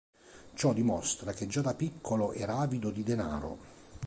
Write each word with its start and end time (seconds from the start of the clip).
Ciò 0.55 0.73
dimostra 0.73 1.31
che 1.31 1.45
già 1.45 1.61
da 1.61 1.75
piccolo 1.75 2.31
era 2.33 2.57
avido 2.57 2.89
di 2.89 3.03
denaro. 3.03 3.59